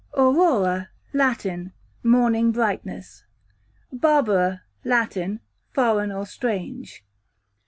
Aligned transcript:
Aurora, 0.15 0.89
Latin, 1.13 1.73
morning 2.01 2.51
brightness. 2.51 3.23
Barbara, 3.93 4.63
Latin, 4.83 5.41
foreign 5.75 6.11
or 6.11 6.25
strange. 6.25 7.05